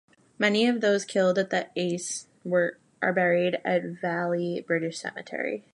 [0.39, 2.25] Many of those killed at the Aisne
[3.03, 5.63] are buried at Vailly British Cemetery.